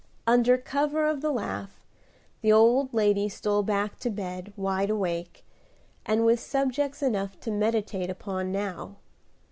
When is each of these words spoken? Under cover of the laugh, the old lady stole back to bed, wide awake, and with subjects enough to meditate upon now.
Under 0.25 0.57
cover 0.57 1.05
of 1.05 1.21
the 1.21 1.29
laugh, 1.31 1.79
the 2.41 2.51
old 2.51 2.91
lady 2.91 3.29
stole 3.29 3.61
back 3.61 3.99
to 3.99 4.09
bed, 4.09 4.51
wide 4.57 4.89
awake, 4.89 5.45
and 6.07 6.25
with 6.25 6.39
subjects 6.39 7.03
enough 7.03 7.39
to 7.41 7.51
meditate 7.51 8.09
upon 8.09 8.51
now. 8.51 8.95